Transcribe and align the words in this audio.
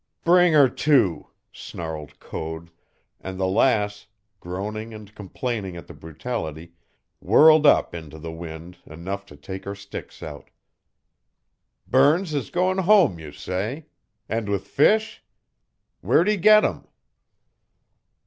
"Bring 0.23 0.53
her 0.53 0.67
to!" 0.67 1.27
snarled 1.53 2.19
Code, 2.19 2.71
and 3.19 3.39
the 3.39 3.45
Lass, 3.45 4.07
groaning 4.39 4.95
and 4.95 5.13
complaining 5.13 5.75
at 5.77 5.85
the 5.85 5.93
brutality, 5.93 6.73
whirled 7.19 7.67
up 7.67 7.93
into 7.93 8.17
the 8.17 8.31
wind 8.31 8.79
enough 8.87 9.27
to 9.27 9.35
take 9.37 9.63
her 9.65 9.75
sticks 9.75 10.23
out. 10.23 10.49
"Burns's 11.87 12.49
going 12.49 12.79
home, 12.79 13.19
you 13.19 13.31
say? 13.31 13.85
And 14.27 14.49
with 14.49 14.65
fish? 14.65 15.23
Where'd 16.01 16.27
he 16.29 16.37
get 16.37 16.65
'em?" 16.65 16.87